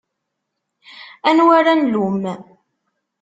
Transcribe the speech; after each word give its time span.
Anwa 1.29 1.53
ara 1.59 1.73
nlumm? 1.79 2.23